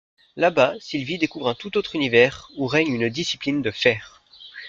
Là-bas, 0.35 0.73
Sylvie 0.79 1.19
découvre 1.19 1.47
un 1.49 1.53
tout 1.53 1.77
autre 1.77 1.93
univers, 1.95 2.49
où 2.57 2.65
règne 2.65 2.91
une 2.95 3.07
discipline 3.07 3.61
de 3.61 3.69
fer. 3.69 4.23